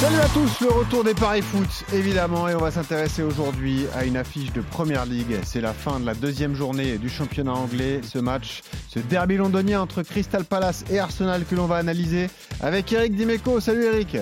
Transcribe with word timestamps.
Salut 0.00 0.20
à 0.20 0.28
tous, 0.34 0.60
le 0.60 0.70
retour 0.70 1.04
des 1.04 1.14
paris 1.14 1.40
foot 1.40 1.84
évidemment 1.94 2.48
et 2.48 2.54
on 2.54 2.58
va 2.58 2.70
s'intéresser 2.70 3.22
aujourd'hui 3.22 3.86
à 3.94 4.04
une 4.04 4.16
affiche 4.16 4.52
de 4.52 4.60
Première 4.60 5.06
League. 5.06 5.38
C'est 5.44 5.60
la 5.60 5.72
fin 5.72 6.00
de 6.00 6.04
la 6.04 6.14
deuxième 6.14 6.54
journée 6.54 6.98
du 6.98 7.08
championnat 7.08 7.54
anglais. 7.54 8.00
Ce 8.02 8.18
match, 8.18 8.62
ce 8.88 8.98
derby 8.98 9.36
londonien 9.36 9.80
entre 9.80 10.02
Crystal 10.02 10.44
Palace 10.44 10.84
et 10.90 10.98
Arsenal 10.98 11.44
que 11.44 11.54
l'on 11.54 11.66
va 11.66 11.76
analyser 11.76 12.28
avec 12.60 12.92
Eric 12.92 13.14
Dimeco. 13.14 13.60
Salut 13.60 13.84
Eric. 13.84 14.18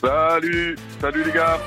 Salut, 0.00 0.76
salut 1.00 1.24
les 1.24 1.32
gars. 1.32 1.58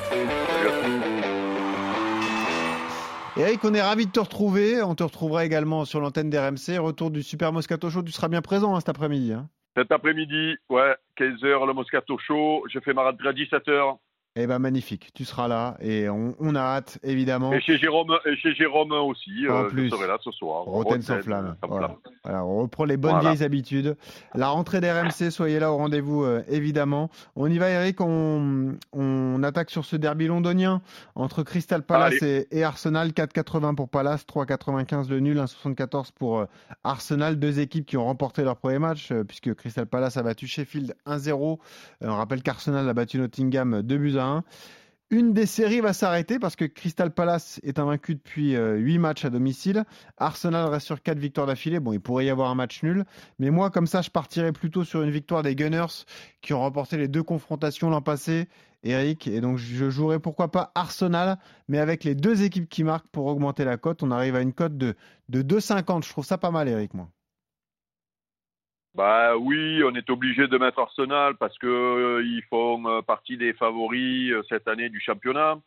Eric, 3.38 3.64
on 3.64 3.74
est 3.74 3.82
ravi 3.82 4.08
de 4.08 4.12
te 4.12 4.20
retrouver. 4.20 4.84
On 4.84 4.94
te 4.94 5.04
retrouvera 5.04 5.46
également 5.46 5.86
sur 5.86 6.02
l'antenne 6.02 6.30
d'RMC. 6.30 6.78
Retour 6.80 7.12
du 7.12 7.24
Super 7.24 7.54
Moscato 7.54 7.90
Show. 7.90 8.04
Tu 8.04 8.12
seras 8.12 8.28
bien 8.28 8.42
présent 8.42 8.76
hein, 8.76 8.80
cet 8.82 8.90
après-midi. 8.90 9.34
Hein. 9.34 9.48
Cet 9.76 9.92
après-midi, 9.92 10.58
ouais, 10.70 10.96
15h, 11.18 11.66
le 11.68 11.74
Moscato 11.74 12.18
Show. 12.18 12.64
Je 12.70 12.80
fais 12.80 12.94
ma 12.94 13.04
rentrée 13.04 13.30
à 13.30 13.34
17h. 13.34 13.98
Eh 14.38 14.48
ben 14.48 14.60
magnifique, 14.60 15.10
tu 15.14 15.26
seras 15.26 15.50
là 15.50 15.76
et 15.82 16.08
on, 16.08 16.34
on 16.40 16.56
a 16.56 16.62
hâte 16.62 17.00
évidemment. 17.04 17.52
Et 17.52 17.60
chez 17.60 17.78
Jérôme, 17.78 18.18
et 18.26 18.38
chez 18.38 18.54
Jérôme 18.56 18.94
aussi, 18.94 19.46
En 19.50 19.66
euh, 19.66 19.68
plus. 19.68 19.90
je 19.90 19.96
serai 19.96 20.08
là 20.08 20.18
ce 20.22 20.32
soir. 20.32 20.64
Roten 20.64 21.02
sans 21.02 21.20
flamme. 21.22 21.58
sans 21.62 21.68
Voilà. 21.68 21.88
flamme. 21.88 22.00
Voilà, 22.24 22.46
on 22.46 22.60
reprend 22.60 22.86
les 22.86 22.98
bonnes 22.98 23.14
Voilà. 23.14 23.32
vieilles 23.32 23.44
habitudes. 23.44 23.98
La 24.36 24.50
rentrée 24.50 24.80
d'RMC, 24.80 25.32
soyez 25.32 25.60
là 25.60 25.72
au 25.72 25.78
rendez-vous 25.78 26.24
euh, 26.24 26.44
évidemment. 26.48 27.10
On 27.36 27.50
y 27.50 27.58
va 27.58 27.70
Eric, 27.70 28.00
on, 28.00 28.76
on 28.94 29.42
attaque 29.44 29.72
sur 29.72 29.86
ce 29.86 29.96
derby 29.96 30.28
londonien 30.28 30.82
entre 31.16 31.42
Crystal 31.42 31.82
Palace 31.82 32.22
et, 32.22 32.48
et 32.52 32.64
Arsenal. 32.64 33.10
4,80 33.10 33.74
pour 33.74 33.90
Palace, 33.90 34.24
3,95 34.32 35.10
le 35.10 35.20
nul, 35.20 35.38
1,74 35.40 36.10
pour 36.14 36.40
euh, 36.40 36.46
Arsenal. 36.84 37.40
Deux 37.40 37.60
équipes 37.60 37.88
qui 37.88 37.98
ont 37.98 38.06
remporté 38.06 38.44
leur 38.44 38.58
premier 38.58 38.78
match 38.80 39.12
euh, 39.12 39.24
puisque 39.24 39.54
Crystal 39.56 39.88
Palace 39.88 40.16
a 40.18 40.22
battu 40.24 40.46
Sheffield 40.46 40.96
1-0. 41.08 41.32
Euh, 42.04 42.08
on 42.08 42.16
rappelle 42.18 42.44
qu'Arsenal 42.44 42.88
a 42.88 42.94
battu 42.94 43.18
Nottingham 43.18 43.82
2 43.82 43.98
buts 43.98 44.18
à 44.20 44.26
1. 44.26 44.44
Une 45.14 45.34
des 45.34 45.46
séries 45.46 45.82
va 45.82 45.92
s'arrêter 45.92 46.40
parce 46.40 46.56
que 46.56 46.64
Crystal 46.64 47.14
Palace 47.14 47.60
est 47.64 47.80
invaincu 47.80 48.16
depuis 48.16 48.56
8 48.56 48.98
matchs 48.98 49.26
à 49.26 49.30
domicile. 49.30 49.84
Arsenal 50.18 50.70
reste 50.70 50.86
sur 50.86 51.04
4 51.04 51.20
victoires 51.20 51.48
d'affilée. 51.48 51.82
Bon, 51.82 51.92
il 51.92 52.00
pourrait 52.00 52.26
y 52.26 52.30
avoir 52.30 52.50
un 52.50 52.56
match 52.56 52.82
nul. 52.82 53.04
Mais 53.38 53.50
moi, 53.50 53.72
comme 53.72 53.88
ça, 53.88 54.02
je 54.02 54.10
partirais 54.10 54.54
plutôt 54.54 54.86
sur 54.86 55.02
une 55.02 55.12
victoire 55.12 55.44
des 55.44 55.54
Gunners 55.54 56.06
qui 56.42 56.54
ont 56.54 56.62
remporté 56.62 56.96
les 56.96 57.10
deux 57.10 57.24
confrontations 57.24 57.90
l'an 57.90 58.02
passé, 58.02 58.48
Eric. 58.84 59.28
Et 59.28 59.42
donc, 59.42 59.58
je 59.58 59.90
jouerais 59.90 60.20
pourquoi 60.20 60.50
pas 60.50 60.72
Arsenal, 60.76 61.40
mais 61.68 61.80
avec 61.80 62.06
les 62.06 62.16
deux 62.16 62.44
équipes 62.44 62.70
qui 62.70 62.86
marquent 62.86 63.10
pour 63.10 63.26
augmenter 63.26 63.66
la 63.66 63.76
cote. 63.76 64.04
On 64.04 64.12
arrive 64.12 64.38
à 64.38 64.42
une 64.42 64.54
cote 64.54 64.78
de, 64.78 64.96
de 65.28 65.42
2,50. 65.42 66.06
Je 66.06 66.10
trouve 66.10 66.26
ça 66.26 66.38
pas 66.38 66.52
mal, 66.52 66.70
Eric, 66.70 66.94
moi. 66.94 67.10
Bah 68.94 69.38
oui, 69.38 69.82
on 69.86 69.96
est 69.96 70.10
obligé 70.10 70.48
de 70.48 70.58
mettre 70.58 70.80
Arsenal 70.80 71.36
parce 71.38 71.58
que 71.60 71.68
euh, 71.68 72.24
font 72.50 72.86
euh, 72.90 73.02
partie 73.02 73.38
des 73.38 73.54
favoris 73.54 74.32
euh, 74.32 74.44
cette 74.50 74.68
année 74.68 74.90
du 74.90 75.00
championnat. 75.00 75.58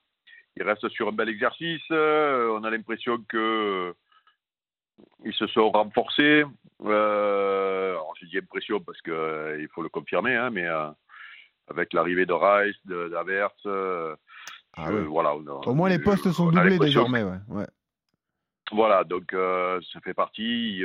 Ils 0.57 0.63
restent 0.63 0.89
sur 0.91 1.09
un 1.09 1.13
bel 1.13 1.29
exercice. 1.31 1.83
euh, 1.91 2.51
on 2.59 2.65
a 2.65 2.71
l'impression 2.71 3.19
que 3.29 3.95
ils 5.25 5.33
se 5.33 5.47
sont 5.49 5.71
renforcés. 5.71 6.45
Alors 6.85 8.15
j'ai 8.21 8.27
dit 8.27 8.39
impression 8.39 8.79
parce 8.81 9.01
que 9.01 9.57
il 9.59 9.69
faut 9.69 9.83
le 9.83 9.89
confirmer, 9.89 10.37
hein, 10.37 10.51
mais 10.51 10.67
avec 11.69 11.93
l'arrivée 11.95 12.27
de 12.27 12.33
Rice, 12.35 12.77
euh, 13.67 14.15
Ah 14.77 14.89
je- 14.91 14.97
oui. 14.99 15.05
voilà. 15.07 15.35
on 15.35 15.47
a- 15.47 15.67
Au 15.67 15.75
moins, 15.75 15.89
les 15.89 15.99
postes 15.99 16.31
sont 16.31 16.51
doublés 16.51 16.79
désormais. 16.79 17.23
Ouais. 17.23 17.39
Ouais. 17.49 17.67
voilà, 18.71 19.03
donc 19.05 19.33
ça 19.33 20.01
fait 20.05 20.15
partie. 20.15 20.83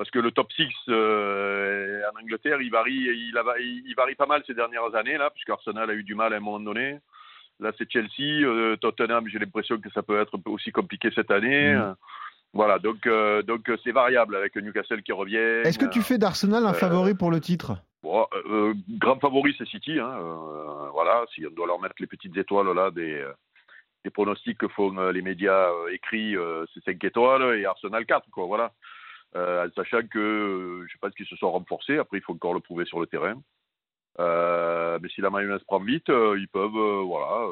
Parce 0.00 0.10
que 0.10 0.18
le 0.18 0.30
top 0.30 0.50
6 0.52 0.66
euh, 0.88 2.00
en 2.10 2.20
Angleterre, 2.22 2.62
il 2.62 2.70
varie, 2.70 2.94
il, 3.28 3.36
a- 3.36 3.58
il- 3.60 3.82
il 3.86 3.94
varie 3.94 4.14
pas 4.14 4.24
mal 4.24 4.42
ces 4.46 4.54
dernières 4.54 4.94
années, 4.94 5.18
là, 5.18 5.28
puisque 5.28 5.50
Arsenal 5.50 5.90
a 5.90 5.92
eu 5.92 6.02
du 6.04 6.14
mal 6.14 6.32
à 6.32 6.36
un 6.38 6.40
moment 6.40 6.58
donné. 6.58 6.98
Là, 7.60 7.70
c'est 7.76 7.90
Chelsea, 7.92 8.42
euh, 8.46 8.76
Tottenham, 8.76 9.28
j'ai 9.28 9.38
l'impression 9.38 9.78
que 9.78 9.90
ça 9.90 10.02
peut 10.02 10.18
être 10.18 10.38
aussi 10.46 10.72
compliqué 10.72 11.10
cette 11.14 11.30
année. 11.30 11.74
Euh, 11.74 11.92
Voilà, 12.54 12.78
donc 12.80 13.06
euh, 13.06 13.42
donc 13.42 13.70
c'est 13.84 13.92
variable 13.92 14.34
avec 14.34 14.56
Newcastle 14.56 15.02
qui 15.02 15.12
revient. 15.12 15.36
Est-ce 15.68 15.78
que 15.78 15.84
tu 15.96 16.00
fais 16.02 16.18
d'Arsenal 16.18 16.64
un 16.66 16.72
favori 16.72 17.14
pour 17.14 17.30
le 17.30 17.38
titre? 17.40 17.76
Bon, 18.02 18.26
grand 18.88 19.20
favori, 19.20 19.54
c'est 19.58 19.68
City. 19.68 20.00
Hein, 20.00 20.16
voilà, 20.92 21.24
si 21.34 21.46
on 21.46 21.50
doit 21.50 21.66
leur 21.68 21.78
mettre 21.80 21.94
les 22.00 22.08
petites 22.08 22.36
étoiles 22.36 22.74
là 22.74 22.90
des, 22.90 23.22
des 24.04 24.10
pronostics 24.10 24.58
que 24.58 24.66
font 24.68 24.90
les 25.10 25.22
médias 25.22 25.68
écrits, 25.92 26.34
c'est 26.74 26.82
5 26.84 27.04
étoiles 27.04 27.56
et 27.58 27.66
Arsenal 27.66 28.04
4, 28.06 28.30
quoi. 28.32 28.46
Voilà. 28.46 28.72
Euh, 29.36 29.68
sachant 29.76 30.02
que 30.08 30.18
euh, 30.18 30.86
je 30.88 30.98
pense 30.98 31.14
qu'ils 31.14 31.26
se 31.26 31.36
sont 31.36 31.50
renforcés. 31.50 31.98
Après, 31.98 32.18
il 32.18 32.22
faut 32.22 32.32
encore 32.32 32.54
le 32.54 32.60
prouver 32.60 32.84
sur 32.84 33.00
le 33.00 33.06
terrain. 33.06 33.40
Euh, 34.18 34.98
mais 35.00 35.08
si 35.08 35.20
la 35.20 35.30
mayonnaise 35.30 35.62
prend 35.64 35.78
vite, 35.78 36.08
ils 36.08 36.48
peuvent, 36.52 37.04
voilà, 37.06 37.46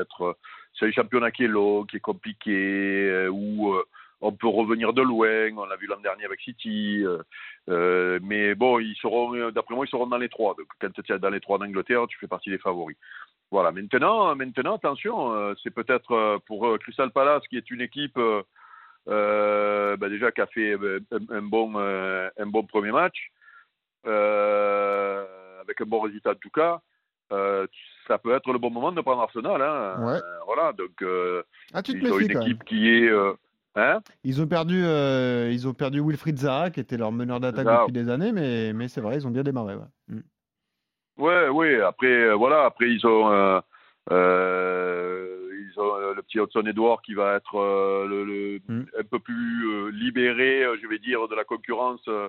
être, 0.00 0.36
c'est 0.78 0.86
un 0.86 0.92
championnat 0.92 1.30
qui 1.30 1.44
est 1.44 1.48
long, 1.48 1.84
qui 1.84 1.98
est 1.98 2.00
compliqué, 2.00 3.28
où 3.30 3.74
on 4.22 4.32
peut 4.32 4.48
revenir 4.48 4.94
de 4.94 5.02
loin. 5.02 5.50
On 5.56 5.66
l'a 5.66 5.76
vu 5.76 5.86
l'an 5.86 6.00
dernier 6.00 6.24
avec 6.24 6.40
City. 6.40 7.04
mais 7.68 8.54
bon, 8.54 8.78
ils 8.78 8.96
seront, 8.96 9.50
d'après 9.50 9.74
moi, 9.74 9.84
ils 9.86 9.90
seront 9.90 10.06
dans 10.06 10.18
les 10.18 10.30
trois. 10.30 10.56
Quand 10.80 10.90
tu 10.90 11.12
es 11.12 11.18
dans 11.18 11.30
les 11.30 11.40
trois 11.40 11.58
d'Angleterre, 11.58 12.06
tu 12.08 12.18
fais 12.18 12.28
partie 12.28 12.50
des 12.50 12.58
favoris. 12.58 12.96
Voilà. 13.50 13.70
Maintenant, 13.70 14.34
maintenant, 14.34 14.76
attention, 14.76 15.54
c'est 15.62 15.70
peut-être 15.70 16.38
pour 16.46 16.78
Crystal 16.80 17.10
Palace, 17.12 17.46
qui 17.48 17.58
est 17.58 17.70
une 17.70 17.82
équipe 17.82 18.18
bah, 19.06 20.08
déjà 20.08 20.32
qui 20.32 20.40
a 20.40 20.46
fait 20.46 20.72
euh, 20.76 21.00
un, 21.12 21.36
un 21.36 21.42
bon, 21.42 21.72
euh, 21.76 22.28
un 22.38 22.46
bon 22.46 22.64
premier 22.64 22.92
match, 22.92 23.30
euh, 24.06 25.24
avec 25.60 25.80
un 25.80 25.84
bon 25.86 26.00
résultat 26.00 26.30
en 26.30 26.34
tout 26.34 26.50
cas. 26.50 26.80
Euh, 27.32 27.66
ça 28.06 28.18
peut 28.18 28.34
être 28.34 28.52
le 28.52 28.58
bon 28.58 28.70
moment 28.70 28.92
de 28.92 29.00
prendre 29.00 29.22
Arsenal. 29.22 29.60
Hein. 29.62 29.96
Ouais. 29.98 30.12
Euh, 30.16 30.38
voilà. 30.46 30.72
Donc, 30.72 30.90
euh, 31.02 31.42
Ah, 31.72 31.82
tu 31.82 31.92
te 31.92 31.98
ils 31.98 32.12
ont 32.12 32.18
une 32.18 32.30
équipe 32.30 32.62
qui 32.64 32.90
est. 32.90 33.08
euh, 33.08 33.32
hein? 33.76 34.00
Ils 34.24 34.42
ont 34.42 34.46
perdu, 34.46 34.84
euh, 34.84 35.48
ils 35.50 35.66
ont 35.66 35.72
perdu 35.72 36.00
Wilfried 36.00 36.38
Zaha, 36.38 36.68
qui 36.70 36.80
était 36.80 36.98
leur 36.98 37.12
meneur 37.12 37.40
d'attaque 37.40 37.66
depuis 37.66 37.92
des 37.92 38.10
années, 38.10 38.30
mais, 38.30 38.72
mais 38.74 38.88
c'est 38.88 39.00
vrai, 39.00 39.16
ils 39.16 39.26
ont 39.26 39.30
bien 39.30 39.42
démarré. 39.42 39.74
Ouais. 39.74 39.86
Mm. 40.08 40.20
Ouais, 41.16 41.48
ouais. 41.48 41.80
Après, 41.80 42.06
euh, 42.08 42.34
voilà. 42.34 42.66
Après, 42.66 42.90
ils 42.90 43.06
ont, 43.06 43.62
le 46.12 46.22
petit 46.22 46.38
Hudson 46.40 46.66
Edouard 46.66 47.00
qui 47.02 47.14
va 47.14 47.36
être 47.36 47.54
euh, 47.56 48.06
le, 48.06 48.24
le- 48.24 48.60
Mm. 48.68 48.84
un 48.98 49.04
peu 49.04 49.18
plus 49.18 49.66
euh, 49.68 49.90
libéré, 49.90 50.64
euh, 50.64 50.76
je 50.82 50.86
vais 50.86 50.98
dire, 50.98 51.26
de 51.28 51.34
la 51.34 51.44
concurrence 51.44 52.02
euh, 52.08 52.28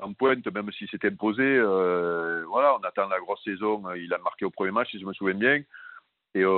en 0.00 0.12
pointe, 0.14 0.46
même 0.52 0.70
si 0.72 0.88
c'est 0.90 1.04
imposé. 1.04 1.42
Euh, 1.44 2.44
voilà, 2.48 2.74
on 2.76 2.82
attend 2.84 3.08
la 3.08 3.18
grosse 3.20 3.42
saison. 3.44 3.82
Il 3.94 4.12
a 4.14 4.18
marqué 4.18 4.44
au 4.44 4.50
premier 4.50 4.70
match, 4.70 4.90
si 4.90 4.98
je 5.00 5.06
me 5.06 5.12
souviens 5.12 5.34
bien. 5.34 5.62
Et 6.34 6.42
euh, 6.44 6.48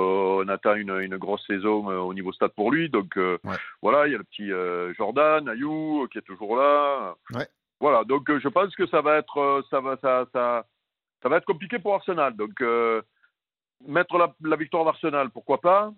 on 0.45 0.47
attend 0.47 0.75
une, 0.75 0.97
une 1.01 1.17
grosse 1.17 1.45
saison 1.45 1.89
euh, 1.91 1.97
au 1.97 2.13
niveau 2.13 2.31
stade 2.31 2.53
pour 2.55 2.71
lui. 2.71 2.89
Donc 2.89 3.17
euh, 3.17 3.37
Ouais. 3.43 3.57
voilà, 3.81 4.07
il 4.07 4.11
y 4.13 4.15
a 4.15 4.17
le 4.19 4.23
petit 4.23 4.51
euh, 4.51 4.93
Jordan, 4.93 5.49
Ayou, 5.49 6.03
euh, 6.03 6.07
qui 6.07 6.17
est 6.17 6.21
toujours 6.21 6.55
là. 6.55 7.15
Ouais. 7.33 7.47
Voilà, 7.81 8.05
donc 8.05 8.29
euh, 8.29 8.39
je 8.39 8.47
pense 8.47 8.73
que 8.75 8.87
ça 8.87 9.01
va 9.01 9.17
être, 9.17 9.37
euh, 9.37 9.61
ça 9.69 9.81
va, 9.81 9.97
ça, 9.97 10.25
ça, 10.31 10.65
ça 11.21 11.27
va 11.29 11.37
être 11.37 11.45
compliqué 11.45 11.77
pour 11.77 11.93
Arsenal. 11.95 12.35
Donc 12.37 12.61
euh, 12.61 13.01
mettre 13.85 14.17
la, 14.17 14.33
la 14.43 14.55
victoire 14.55 14.85
d'Arsenal, 14.85 15.29
pourquoi 15.29 15.59
pas. 15.59 15.91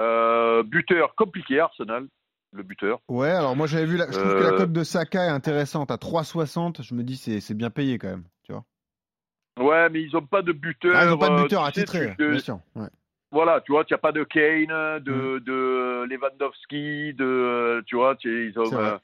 Euh, 0.00 0.62
buteur 0.62 1.14
compliqué, 1.16 1.58
Arsenal, 1.60 2.06
le 2.52 2.62
buteur. 2.62 3.00
Ouais, 3.08 3.30
alors 3.30 3.56
moi 3.56 3.66
j'avais 3.66 3.86
vu, 3.86 3.96
la... 3.96 4.06
je 4.06 4.18
trouve 4.18 4.34
que 4.34 4.42
la 4.42 4.52
Euh, 4.52 4.56
cote 4.58 4.72
de 4.72 4.84
Saka 4.84 5.26
est 5.26 5.30
intéressante 5.30 5.90
à 5.90 5.96
3,60. 5.96 6.82
Je 6.82 6.94
me 6.94 7.02
dis 7.02 7.16
c'est 7.16 7.40
c'est 7.40 7.54
bien 7.54 7.70
payé 7.70 7.98
quand 7.98 8.08
même, 8.08 8.24
tu 8.44 8.52
vois. 8.52 8.64
Ouais, 9.58 9.88
mais 9.90 10.02
ils 10.02 10.12
n'ont 10.12 10.24
pas 10.26 10.42
de 10.42 10.52
buteur. 10.52 10.92
Ah, 10.96 11.04
ils 11.04 11.10
n'ont 11.10 11.18
pas 11.18 11.30
de 11.30 11.34
euh, 11.34 11.42
buteur 11.42 11.64
à 11.64 11.72
titrer, 11.72 12.14
bien 12.18 12.38
sûr. 12.38 12.60
Ouais. 12.76 12.86
Voilà, 13.32 13.60
tu 13.60 13.72
vois, 13.72 13.84
tu 13.84 13.92
n'as 13.92 13.98
pas 13.98 14.12
de 14.12 14.24
Kane, 14.24 14.70
Mm. 14.70 15.00
de, 15.00 15.38
de 15.40 16.04
Lewandowski, 16.08 17.12
de, 17.14 17.82
tu 17.86 17.96
vois, 17.96 18.16
tu, 18.16 18.48
ils 18.50 18.58
ont, 18.58 18.98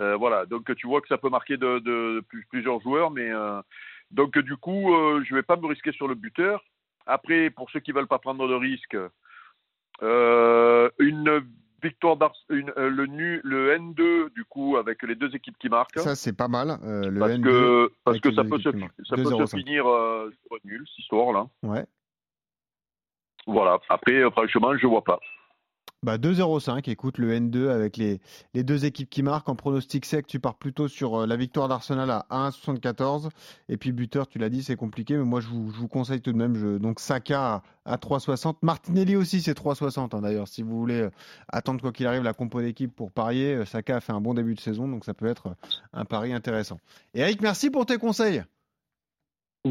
euh, 0.00 0.16
voilà, 0.16 0.46
donc 0.46 0.74
tu 0.76 0.86
vois 0.86 1.00
que 1.00 1.08
ça 1.08 1.18
peut 1.18 1.28
marquer 1.28 1.56
de, 1.56 1.78
de 1.80 2.20
plus- 2.28 2.46
plusieurs 2.50 2.80
joueurs, 2.80 3.10
mais 3.10 3.30
euh, 3.30 3.60
donc 4.10 4.36
du 4.38 4.56
coup, 4.56 4.94
euh, 4.94 5.22
je 5.24 5.34
vais 5.34 5.42
pas 5.42 5.56
me 5.56 5.66
risquer 5.66 5.92
sur 5.92 6.08
le 6.08 6.14
buteur. 6.14 6.64
Après, 7.06 7.50
pour 7.50 7.70
ceux 7.70 7.80
qui 7.80 7.92
veulent 7.92 8.06
pas 8.08 8.18
prendre 8.18 8.48
de 8.48 8.54
risque, 8.54 8.94
euh, 8.94 9.08
une 10.00 11.42
victoire 11.82 12.16
d'Ars, 12.16 12.34
une, 12.50 12.72
euh, 12.76 12.88
le 12.90 13.06
nu, 13.06 13.40
le 13.44 13.76
N2 13.76 14.32
du 14.34 14.44
coup 14.44 14.76
avec 14.76 15.02
les 15.04 15.14
deux 15.14 15.34
équipes 15.34 15.56
qui 15.58 15.68
marquent. 15.68 15.98
Ça 16.00 16.14
c'est 16.16 16.36
pas 16.36 16.48
mal. 16.48 16.78
euh, 16.82 17.08
le 17.08 17.20
parce 17.20 17.32
N2. 17.32 17.42
que 17.42 17.92
parce 18.04 18.20
que 18.20 18.32
ça 18.34 18.42
peut 18.44 18.58
se 18.58 18.70
ça 19.04 19.16
peut 19.16 19.22
2-0-5. 19.22 19.46
se 19.46 19.56
finir 19.56 19.86
euh, 19.88 20.32
nul 20.64 20.84
cette 20.88 20.98
histoire 20.98 21.32
là. 21.32 21.46
Ouais. 21.62 21.84
Voilà. 23.46 23.78
Après, 23.88 24.12
euh, 24.14 24.30
franchement, 24.30 24.76
je 24.76 24.86
vois 24.86 25.04
pas. 25.04 25.18
Bah 26.04 26.16
2-0-5, 26.16 26.88
écoute 26.88 27.18
le 27.18 27.34
N2 27.34 27.70
avec 27.70 27.96
les, 27.96 28.20
les 28.54 28.62
deux 28.62 28.84
équipes 28.84 29.10
qui 29.10 29.24
marquent. 29.24 29.48
En 29.48 29.56
pronostic 29.56 30.04
sec, 30.04 30.28
tu 30.28 30.38
pars 30.38 30.54
plutôt 30.54 30.86
sur 30.86 31.16
euh, 31.16 31.26
la 31.26 31.34
victoire 31.34 31.66
d'Arsenal 31.66 32.08
à 32.08 32.24
1-74. 32.30 33.30
Et 33.68 33.76
puis 33.76 33.90
buteur, 33.90 34.28
tu 34.28 34.38
l'as 34.38 34.48
dit, 34.48 34.62
c'est 34.62 34.76
compliqué, 34.76 35.16
mais 35.16 35.24
moi 35.24 35.40
je 35.40 35.48
vous, 35.48 35.72
je 35.72 35.78
vous, 35.78 35.88
conseille 35.88 36.20
tout 36.20 36.32
de 36.32 36.38
même. 36.38 36.54
Je, 36.54 36.78
donc 36.78 37.00
Saka 37.00 37.62
à, 37.84 37.94
à 37.94 37.96
3-60. 37.96 38.58
Martinelli 38.62 39.16
aussi, 39.16 39.42
c'est 39.42 39.58
3-60 39.58 40.14
hein, 40.14 40.20
d'ailleurs. 40.20 40.46
Si 40.46 40.62
vous 40.62 40.78
voulez 40.78 41.00
euh, 41.00 41.10
attendre 41.48 41.80
quoi 41.80 41.90
qu'il 41.90 42.06
arrive 42.06 42.22
la 42.22 42.32
compo 42.32 42.60
d'équipe 42.60 42.94
pour 42.94 43.10
parier, 43.10 43.56
euh, 43.56 43.64
Saka 43.64 43.96
a 43.96 44.00
fait 44.00 44.12
un 44.12 44.20
bon 44.20 44.34
début 44.34 44.54
de 44.54 44.60
saison, 44.60 44.86
donc 44.86 45.04
ça 45.04 45.14
peut 45.14 45.26
être 45.26 45.56
un 45.92 46.04
pari 46.04 46.32
intéressant. 46.32 46.78
Eric, 47.14 47.42
merci 47.42 47.70
pour 47.70 47.86
tes 47.86 47.98
conseils. 47.98 48.44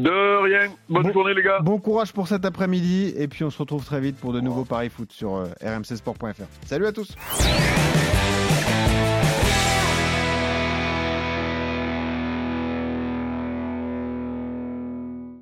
De 0.02 0.42
rien. 0.42 0.70
Bonne 0.88 1.02
bon, 1.02 1.12
journée, 1.12 1.34
les 1.34 1.42
gars. 1.42 1.58
Bon 1.60 1.78
courage 1.78 2.12
pour 2.12 2.28
cet 2.28 2.44
après-midi. 2.44 3.12
Et 3.16 3.28
puis, 3.28 3.44
on 3.44 3.50
se 3.50 3.58
retrouve 3.58 3.84
très 3.84 4.00
vite 4.00 4.16
pour 4.16 4.32
de 4.32 4.40
nouveaux 4.40 4.64
paris 4.64 4.90
foot 4.90 5.12
sur 5.12 5.36
euh, 5.36 5.46
rmcsport.fr. 5.62 6.44
Salut 6.66 6.86
à 6.86 6.92
tous. 6.92 7.16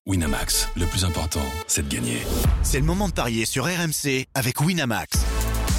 Winamax, 0.06 0.70
le 0.76 0.86
plus 0.86 1.04
important, 1.04 1.40
c'est 1.66 1.88
de 1.88 1.92
gagner. 1.92 2.18
C'est 2.62 2.78
le 2.78 2.86
moment 2.86 3.08
de 3.08 3.12
parier 3.12 3.44
sur 3.44 3.64
RMC 3.64 4.26
avec 4.34 4.60
Winamax. 4.60 5.35